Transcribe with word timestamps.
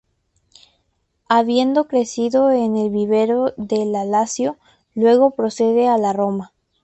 Habiendo 1.29 1.87
crecido 1.87 2.49
en 2.49 2.75
el 2.75 2.89
vivero 2.89 3.53
de 3.55 3.85
la 3.85 4.03
Lazio, 4.03 4.57
luego 4.95 5.29
procede 5.35 5.87
a 5.89 5.99
la 5.99 6.11
Roma. 6.11 6.53